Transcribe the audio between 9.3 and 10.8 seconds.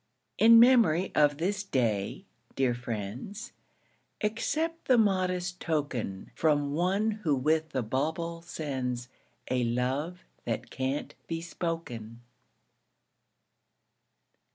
A love that